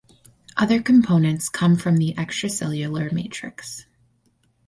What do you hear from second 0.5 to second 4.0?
Other components come from the extracellular matrix.